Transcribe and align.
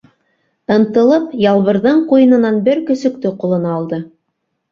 Ынтылып, 0.75 1.27
Ялбырҙың 1.41 2.01
ҡуйынынан 2.13 2.57
бер 2.69 2.81
көсөктө 2.89 3.35
ҡулына 3.43 3.77
алды. 3.77 4.01